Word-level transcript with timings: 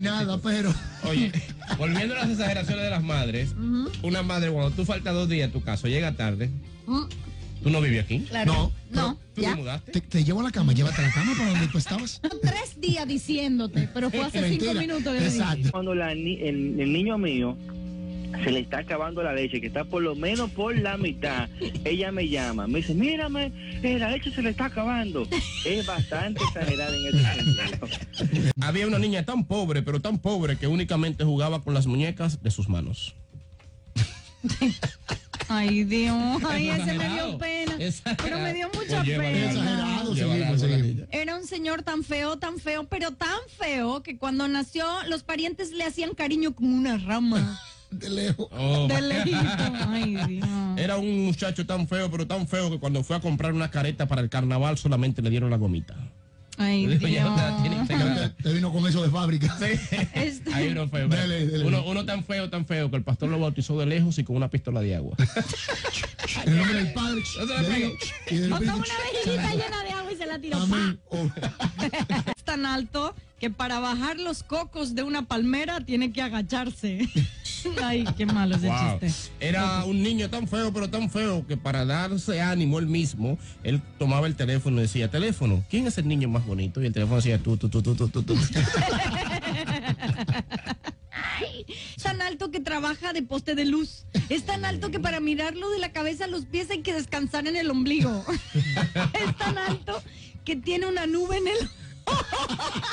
Nada, 0.00 0.38
pero. 0.42 0.74
Oye, 1.08 1.30
volviendo 1.78 2.14
a 2.14 2.18
las 2.20 2.30
exageraciones 2.30 2.84
de 2.84 2.90
las 2.90 3.02
madres, 3.02 3.54
una 4.02 4.22
madre, 4.22 4.50
cuando 4.50 4.72
tú 4.72 4.84
faltas 4.84 5.14
dos 5.14 5.28
días 5.28 5.48
a 5.50 5.52
tu 5.52 5.60
casa, 5.62 5.88
llega 5.88 6.12
tarde, 6.16 6.50
Mm, 6.86 7.04
tú 7.62 7.70
no 7.70 7.80
vives 7.80 8.04
aquí. 8.04 8.20
Claro. 8.28 8.52
No, 8.52 8.72
No, 8.90 9.18
¿Tú 9.34 9.40
ya. 9.40 9.50
te 9.50 9.56
mudaste? 9.56 9.92
Te, 9.92 10.00
te 10.02 10.24
llevo 10.24 10.40
a 10.40 10.42
la 10.42 10.50
cama, 10.50 10.72
llévate 10.72 11.00
a 11.00 11.06
la 11.06 11.12
cama 11.14 11.32
para 11.38 11.50
donde 11.50 11.68
tú 11.68 11.78
estabas. 11.78 12.20
Tres 12.42 12.78
días 12.80 13.06
diciéndote, 13.06 13.88
pero 13.94 14.10
fue 14.10 14.20
hace 14.20 14.48
cinco 14.58 14.74
minutos 14.74 15.04
que 15.04 15.10
me 15.12 15.18
dijiste. 15.20 15.38
Exacto. 15.42 15.70
cuando 15.70 15.94
la 15.94 16.10
el 16.12 16.92
niño 16.92 17.16
mío 17.16 17.56
se 18.42 18.50
le 18.50 18.60
está 18.60 18.78
acabando 18.78 19.22
la 19.22 19.32
leche, 19.32 19.60
que 19.60 19.68
está 19.68 19.84
por 19.84 20.02
lo 20.02 20.14
menos 20.14 20.50
por 20.50 20.76
la 20.76 20.96
mitad, 20.96 21.48
ella 21.84 22.10
me 22.12 22.28
llama, 22.28 22.66
me 22.66 22.78
dice, 22.80 22.94
mírame, 22.94 23.52
eh, 23.82 23.98
la 23.98 24.10
leche 24.10 24.30
se 24.30 24.42
le 24.42 24.50
está 24.50 24.66
acabando. 24.66 25.26
Es 25.64 25.86
bastante 25.86 26.42
exagerada 26.42 26.96
en 26.96 27.06
ese 27.06 27.24
sentido. 27.34 28.52
Había 28.60 28.86
una 28.86 28.98
niña 28.98 29.24
tan 29.24 29.44
pobre, 29.44 29.82
pero 29.82 30.00
tan 30.00 30.18
pobre, 30.18 30.56
que 30.56 30.66
únicamente 30.66 31.24
jugaba 31.24 31.62
con 31.62 31.74
las 31.74 31.86
muñecas 31.86 32.42
de 32.42 32.50
sus 32.50 32.68
manos. 32.68 33.14
Ay, 35.48 35.84
Dios, 35.84 36.42
ay, 36.48 36.70
Es 36.70 36.80
ese 36.80 36.94
me 36.94 37.08
dio 37.08 37.38
pena. 37.38 37.72
Pero 38.22 38.38
me 38.38 38.54
dio 38.54 38.68
mucha 38.72 39.04
Pues 39.04 39.18
pena. 39.18 41.06
Era 41.10 41.36
un 41.36 41.46
señor 41.46 41.82
tan 41.82 42.02
feo, 42.02 42.38
tan 42.38 42.58
feo, 42.58 42.84
pero 42.84 43.10
tan 43.10 43.38
feo 43.58 44.02
que 44.02 44.16
cuando 44.16 44.48
nació 44.48 44.86
los 45.06 45.22
parientes 45.22 45.72
le 45.72 45.84
hacían 45.84 46.14
cariño 46.14 46.54
con 46.54 46.72
una 46.72 46.96
rama 46.96 47.60
De 47.98 48.10
lejos. 48.10 48.46
Oh. 48.50 48.86
de 48.88 49.00
lejito. 49.00 49.38
Ay, 49.88 50.16
Dios. 50.28 50.48
Era 50.76 50.96
un 50.96 51.24
muchacho 51.26 51.64
tan 51.66 51.86
feo, 51.88 52.10
pero 52.10 52.26
tan 52.26 52.46
feo 52.48 52.70
que 52.70 52.78
cuando 52.78 53.02
fue 53.04 53.16
a 53.16 53.20
comprar 53.20 53.52
una 53.52 53.70
careta 53.70 54.06
para 54.06 54.20
el 54.20 54.28
carnaval 54.28 54.76
solamente 54.78 55.22
le 55.22 55.30
dieron 55.30 55.50
la 55.50 55.56
gomita. 55.56 55.94
Ay, 56.56 56.86
Le 56.86 56.98
dijo, 56.98 57.08
ya 57.08 57.24
no 57.24 57.34
te 57.34 57.42
la 57.42 57.62
tienen 57.62 57.86
Dios. 57.86 58.32
Te, 58.36 58.42
te 58.42 58.52
vino 58.52 58.72
con 58.72 58.86
eso 58.86 59.02
de 59.02 59.10
fábrica. 59.10 59.56
Este- 60.14 60.52
Ahí 60.54 60.68
uno 60.68 60.88
feo. 60.88 61.08
Dele, 61.08 61.46
dele. 61.46 61.64
Uno, 61.64 61.84
uno 61.84 62.04
tan 62.04 62.24
feo, 62.24 62.48
tan 62.50 62.66
feo 62.66 62.90
que 62.90 62.96
el 62.96 63.02
pastor 63.02 63.28
lo 63.28 63.38
bautizó 63.38 63.78
de 63.78 63.86
lejos 63.86 64.18
y 64.18 64.24
con 64.24 64.36
una 64.36 64.48
pistola 64.48 64.80
de 64.80 64.94
agua. 64.96 65.16
El 66.44 66.56
nombre 66.56 66.74
del 66.74 66.92
Padre. 66.92 67.20
No 67.38 67.46
se 67.46 68.34
y 68.34 68.38
del 68.38 68.50
Botó 68.50 68.62
una 68.64 68.74
vejillita 68.74 69.50
llena 69.54 69.82
de 69.82 69.90
agua 69.90 70.12
y 70.12 70.16
se 70.16 70.26
la 70.26 70.38
tiró. 70.38 70.58
Amén. 70.58 70.98
Oh. 71.10 71.30
Es 72.36 72.44
tan 72.44 72.66
alto 72.66 73.14
que 73.40 73.50
para 73.50 73.80
bajar 73.80 74.18
los 74.18 74.42
cocos 74.42 74.94
de 74.94 75.02
una 75.02 75.22
palmera 75.26 75.80
tiene 75.80 76.12
que 76.12 76.22
agacharse. 76.22 77.08
Ay, 77.82 78.04
qué 78.16 78.26
malo 78.26 78.56
ese 78.56 78.68
Wow. 78.68 78.98
chiste. 79.00 79.34
Era 79.40 79.84
un 79.84 80.02
niño 80.02 80.28
tan 80.30 80.48
feo, 80.48 80.72
pero 80.72 80.88
tan 80.88 81.10
feo 81.10 81.46
que 81.46 81.56
para 81.56 81.84
darse 81.84 82.40
ánimo 82.40 82.78
él 82.78 82.86
mismo, 82.86 83.38
él 83.62 83.80
tomaba 83.98 84.26
el 84.26 84.34
teléfono 84.36 84.78
y 84.78 84.82
decía, 84.82 85.10
teléfono, 85.10 85.64
¿quién 85.70 85.86
es 85.86 85.98
el 85.98 86.08
niño 86.08 86.28
más 86.28 86.46
bonito? 86.46 86.82
Y 86.82 86.86
el 86.86 86.92
teléfono 86.92 87.16
decía, 87.16 87.38
tú, 87.38 87.56
tú, 87.56 87.68
tú, 87.68 87.82
tú, 87.82 87.94
tú, 87.94 88.08
tú, 88.08 88.22
tú. 88.22 88.34
tan 92.14 92.22
alto 92.22 92.50
que 92.50 92.60
trabaja 92.60 93.12
de 93.12 93.22
poste 93.22 93.54
de 93.54 93.64
luz. 93.64 94.04
Es 94.28 94.44
tan 94.44 94.64
alto 94.64 94.90
que 94.90 95.00
para 95.00 95.18
mirarlo 95.20 95.68
de 95.70 95.78
la 95.80 95.90
cabeza 95.90 96.26
a 96.26 96.28
los 96.28 96.44
pies 96.44 96.70
hay 96.70 96.82
que 96.82 96.92
descansar 96.92 97.48
en 97.48 97.56
el 97.56 97.70
ombligo. 97.70 98.24
es 98.54 99.36
tan 99.36 99.58
alto 99.58 100.00
que 100.44 100.54
tiene 100.54 100.86
una 100.86 101.06
nube 101.06 101.38
en 101.38 101.48
el... 101.48 101.70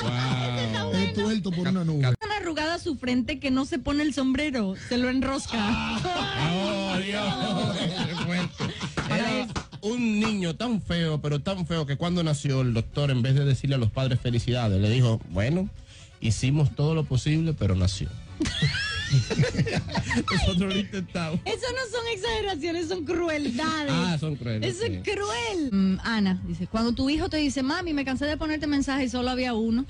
Wow. 0.02 0.92
Es 0.94 1.14
tuerto 1.14 1.50
por 1.52 1.68
una 1.68 1.84
nube. 1.84 2.12
Arrugada 2.52 2.78
su 2.78 2.96
frente 2.96 3.38
que 3.38 3.50
no 3.50 3.64
se 3.64 3.78
pone 3.78 4.02
el 4.02 4.12
sombrero, 4.12 4.74
se 4.90 4.98
lo 4.98 5.08
enrosca. 5.08 5.56
Oh, 6.52 6.98
Dios. 6.98 7.24
Qué. 9.08 9.14
Era 9.14 9.48
un 9.80 10.20
niño 10.20 10.54
tan 10.54 10.82
feo, 10.82 11.18
pero 11.22 11.40
tan 11.40 11.66
feo 11.66 11.86
que 11.86 11.96
cuando 11.96 12.22
nació 12.22 12.60
el 12.60 12.74
doctor, 12.74 13.10
en 13.10 13.22
vez 13.22 13.36
de 13.36 13.46
decirle 13.46 13.76
a 13.76 13.78
los 13.78 13.90
padres 13.90 14.20
felicidades, 14.20 14.78
le 14.82 14.90
dijo, 14.90 15.18
bueno, 15.30 15.70
hicimos 16.20 16.74
todo 16.76 16.94
lo 16.94 17.04
posible, 17.04 17.54
pero 17.54 17.74
nació. 17.74 18.10
Nosotros 20.30 20.74
lo 20.74 20.78
intentamos. 20.80 21.40
Eso 21.44 21.66
no 21.72 21.96
son 21.98 22.06
exageraciones, 22.14 22.88
son 22.88 23.04
crueldades. 23.04 23.92
Ah, 23.92 24.16
son 24.18 24.36
crueles. 24.36 24.74
Eso 24.76 24.86
sí. 24.86 24.94
es 24.94 25.02
cruel. 25.02 25.70
Mm, 25.72 25.98
Ana 26.04 26.40
dice, 26.46 26.66
cuando 26.66 26.92
tu 26.92 27.08
hijo 27.10 27.28
te 27.28 27.36
dice, 27.38 27.62
mami, 27.62 27.92
me 27.92 28.04
cansé 28.04 28.26
de 28.26 28.36
ponerte 28.36 28.66
mensaje 28.66 29.04
y 29.04 29.08
solo 29.08 29.30
había 29.30 29.54
uno. 29.54 29.84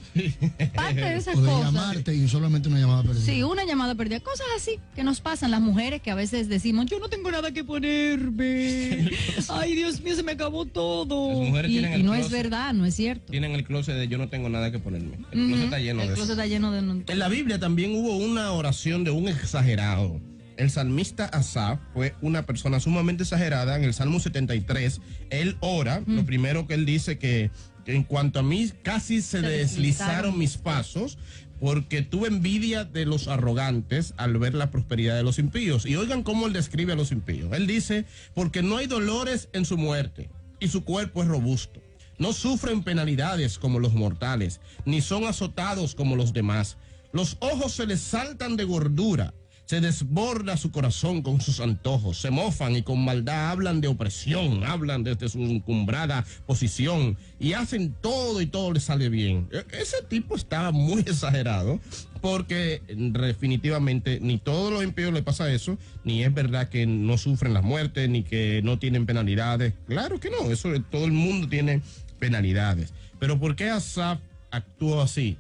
Parte 0.75 1.00
de 1.00 1.16
esas 1.16 1.37
O 1.37 1.43
de 1.43 1.49
cosas. 1.50 1.72
llamarte 1.72 2.15
y 2.15 2.28
solamente 2.28 2.69
una 2.69 2.78
llamada 2.81 3.03
perdida. 3.03 3.25
Sí, 3.25 3.43
una 3.43 3.65
llamada 3.65 3.94
perdida. 3.94 4.21
Cosas 4.21 4.47
así 4.56 4.78
que 4.94 5.05
nos 5.05 5.21
pasan 5.21 5.50
las 5.50 5.61
mujeres 5.61 6.03
que 6.03 6.11
a 6.11 6.15
veces 6.15 6.49
decimos, 6.49 6.87
yo 6.87 6.99
no 6.99 7.09
tengo 7.09 7.31
nada 7.31 7.53
que 7.53 7.65
ponerme. 7.65 9.11
Ay, 9.49 9.75
Dios 9.75 10.00
mío, 10.00 10.15
se 10.16 10.22
me 10.22 10.32
acabó 10.32 10.65
todo. 10.66 11.28
Las 11.41 11.49
mujeres 11.49 11.71
y 11.71 11.75
tienen 11.75 11.93
y 11.93 11.94
el 11.97 12.05
no 12.06 12.15
es 12.15 12.31
verdad, 12.31 12.72
no 12.75 12.84
es 12.87 12.94
cierto. 12.94 13.31
Tienen 13.31 13.53
el 13.53 13.65
closet 13.65 13.94
de 13.97 14.09
yo 14.09 14.19
no 14.19 14.28
tengo 14.28 14.49
nada 14.49 14.71
que 14.71 14.78
ponerme. 14.78 15.16
El 15.32 15.47
closet 15.47 15.65
está 15.65 15.78
lleno 15.78 16.03
El 16.03 16.09
de 16.09 16.15
closet 16.15 16.25
eso. 16.25 16.32
está 16.32 16.47
lleno 16.47 16.72
de... 16.72 16.78
En 17.12 17.19
la 17.19 17.28
Biblia 17.28 17.59
también 17.59 17.94
hubo 17.94 18.16
una 18.16 18.53
oración 18.53 19.05
de 19.05 19.11
un 19.15 19.28
exagerado. 19.28 20.21
El 20.56 20.71
salmista 20.71 21.27
Asaf 21.27 21.81
fue 21.95 22.15
una 22.21 22.45
persona 22.47 22.78
sumamente 22.81 23.23
exagerada. 23.23 23.77
En 23.77 23.84
el 23.84 23.95
Salmo 23.95 24.21
73, 24.21 25.00
él 25.31 25.56
ora. 25.61 26.03
Lo 26.06 26.25
primero 26.25 26.67
que 26.67 26.75
él 26.75 26.84
dice 26.87 27.19
que, 27.19 27.50
que 27.84 27.95
en 27.97 28.05
cuanto 28.05 28.39
a 28.39 28.43
mí, 28.43 28.71
casi 28.83 29.23
se, 29.23 29.41
Se 29.41 29.43
deslizaron 29.43 29.59
deslizaron 29.59 30.39
mis 30.39 30.56
pasos. 30.56 31.19
Porque 31.59 32.03
tuve 32.03 32.27
envidia 32.27 32.84
de 32.84 33.06
los 33.06 33.28
arrogantes 33.28 34.15
al 34.17 34.37
ver 34.37 34.55
la 34.55 34.71
prosperidad 34.71 35.17
de 35.17 35.23
los 35.23 35.39
impíos. 35.39 35.87
Y 35.87 35.94
oigan 35.94 36.25
cómo 36.25 36.49
él 36.49 36.53
describe 36.53 36.93
a 36.93 36.97
los 36.97 37.12
impíos. 37.12 37.53
Él 37.53 37.69
dice, 37.69 38.05
porque 38.34 38.62
no 38.62 38.79
hay 38.79 38.89
dolores 38.89 39.49
en 39.53 39.65
su 39.65 39.77
muerte 39.77 40.29
y 40.59 40.69
su 40.69 40.84
cuerpo 40.84 41.23
es 41.23 41.29
robusto. 41.29 41.81
No 42.19 42.33
sufren 42.33 42.83
penalidades 42.84 43.59
como 43.59 43.81
los 43.81 43.94
mortales, 43.94 44.61
ni 44.84 45.00
son 45.00 45.25
azotados 45.25 45.94
como 45.94 46.15
los 46.15 46.33
demás. 46.33 46.77
Los 47.12 47.37
ojos 47.41 47.73
se 47.73 47.87
les 47.87 48.00
saltan 48.00 48.56
de 48.56 48.65
gordura, 48.65 49.34
se 49.67 49.81
desborda 49.81 50.56
su 50.56 50.71
corazón 50.71 51.23
con 51.23 51.41
sus 51.41 51.61
antojos, 51.61 52.19
se 52.21 52.31
mofan 52.31 52.77
y 52.77 52.83
con 52.83 53.05
maldad 53.05 53.50
hablan 53.50 53.81
de 53.81 53.89
opresión, 53.89 54.65
hablan 54.65 55.03
desde 55.05 55.28
su 55.28 55.39
encumbrada 55.41 56.25
posición 56.47 57.17
y 57.39 57.53
hacen 57.55 57.95
todo 58.00 58.41
y 58.41 58.47
todo 58.47 58.73
les 58.73 58.84
sale 58.84 59.09
bien. 59.09 59.49
E- 59.53 59.65
Ese 59.81 60.03
tipo 60.09 60.37
está 60.37 60.71
muy 60.73 61.00
exagerado 61.06 61.81
porque 62.21 62.83
mm, 62.95 63.12
definitivamente 63.12 64.19
ni 64.21 64.39
todos 64.39 64.73
los 64.73 64.83
impíos 64.84 65.12
le 65.12 65.23
pasa 65.23 65.50
eso, 65.53 65.79
ni 66.05 66.23
es 66.23 66.33
verdad 66.34 66.69
que 66.69 66.87
no 66.87 67.17
sufren 67.19 67.55
las 67.55 67.62
muertes, 67.65 68.09
ni 68.09 68.23
que 68.25 68.61
no 68.65 68.79
tienen 68.79 69.06
penalidades. 69.06 69.75
Claro 69.87 70.19
que 70.21 70.31
no, 70.31 70.50
eso 70.50 70.71
todo 70.91 71.05
el 71.05 71.12
mundo 71.12 71.49
tiene 71.49 71.83
penalidades. 72.19 72.93
Pero 73.19 73.39
¿por 73.39 73.56
qué 73.56 73.71
Asaf 73.71 74.19
actuó 74.50 75.00
así? 75.03 75.37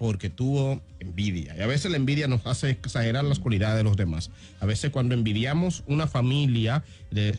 Porque 0.00 0.30
tuvo 0.30 0.80
envidia. 0.98 1.54
Y 1.54 1.60
a 1.60 1.66
veces 1.66 1.90
la 1.90 1.98
envidia 1.98 2.26
nos 2.26 2.46
hace 2.46 2.70
exagerar 2.70 3.22
las 3.22 3.38
cualidades 3.38 3.76
de 3.76 3.84
los 3.84 3.98
demás. 3.98 4.30
A 4.58 4.64
veces 4.64 4.90
cuando 4.90 5.14
envidiamos 5.14 5.84
una 5.86 6.06
familia, 6.06 6.82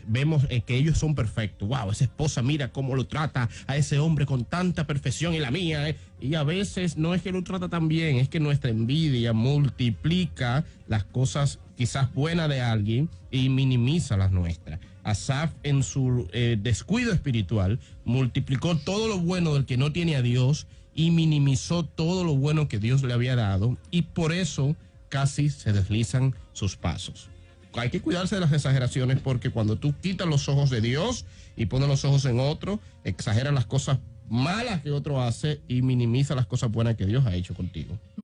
vemos 0.06 0.44
eh, 0.48 0.60
que 0.60 0.76
ellos 0.76 0.96
son 0.96 1.16
perfectos. 1.16 1.68
Wow, 1.68 1.90
esa 1.90 2.04
esposa 2.04 2.40
mira 2.40 2.68
cómo 2.68 2.94
lo 2.94 3.04
trata 3.04 3.48
a 3.66 3.76
ese 3.76 3.98
hombre 3.98 4.26
con 4.26 4.44
tanta 4.44 4.86
perfección 4.86 5.34
y 5.34 5.40
la 5.40 5.50
mía. 5.50 5.88
eh. 5.88 5.96
Y 6.20 6.36
a 6.36 6.44
veces 6.44 6.96
no 6.96 7.14
es 7.14 7.22
que 7.22 7.32
lo 7.32 7.42
trata 7.42 7.68
tan 7.68 7.88
bien, 7.88 8.18
es 8.18 8.28
que 8.28 8.38
nuestra 8.38 8.70
envidia 8.70 9.32
multiplica 9.32 10.64
las 10.86 11.02
cosas 11.02 11.58
quizás 11.82 12.14
buenas 12.14 12.48
de 12.48 12.60
alguien 12.60 13.10
y 13.32 13.48
minimiza 13.48 14.16
las 14.16 14.30
nuestras. 14.30 14.78
Asaf 15.02 15.50
en 15.64 15.82
su 15.82 16.28
eh, 16.32 16.56
descuido 16.56 17.12
espiritual 17.12 17.80
multiplicó 18.04 18.76
todo 18.76 19.08
lo 19.08 19.18
bueno 19.18 19.54
del 19.54 19.66
que 19.66 19.76
no 19.76 19.90
tiene 19.90 20.14
a 20.14 20.22
Dios 20.22 20.68
y 20.94 21.10
minimizó 21.10 21.84
todo 21.84 22.22
lo 22.22 22.36
bueno 22.36 22.68
que 22.68 22.78
Dios 22.78 23.02
le 23.02 23.12
había 23.12 23.34
dado 23.34 23.76
y 23.90 24.02
por 24.02 24.32
eso 24.32 24.76
casi 25.08 25.50
se 25.50 25.72
deslizan 25.72 26.36
sus 26.52 26.76
pasos. 26.76 27.28
Hay 27.74 27.90
que 27.90 28.00
cuidarse 28.00 28.36
de 28.36 28.42
las 28.42 28.52
exageraciones 28.52 29.18
porque 29.18 29.50
cuando 29.50 29.74
tú 29.74 29.92
quitas 30.00 30.28
los 30.28 30.48
ojos 30.48 30.70
de 30.70 30.82
Dios 30.82 31.24
y 31.56 31.66
pones 31.66 31.88
los 31.88 32.04
ojos 32.04 32.24
en 32.26 32.38
otro, 32.38 32.78
exageras 33.02 33.52
las 33.52 33.66
cosas 33.66 33.98
malas 34.28 34.82
que 34.82 34.92
otro 34.92 35.20
hace 35.20 35.60
y 35.66 35.82
minimiza 35.82 36.36
las 36.36 36.46
cosas 36.46 36.70
buenas 36.70 36.94
que 36.94 37.06
Dios 37.06 37.26
ha 37.26 37.34
hecho 37.34 37.54
contigo. 37.54 37.98